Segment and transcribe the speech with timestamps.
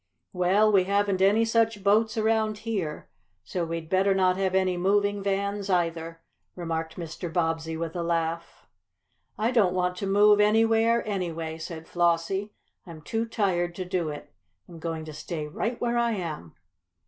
[0.33, 3.07] "Well, we haven't any such boats around here,
[3.43, 6.23] so we'd better not have any moving vans either,"
[6.55, 7.31] remarked Mr.
[7.31, 8.65] Bobbsey, with a laugh.
[9.37, 12.51] "I don't want to move anywhere, anyway," said Flossie.
[12.83, 14.33] "I'm too tired to do it.
[14.67, 16.55] I'm going to stay right where I am."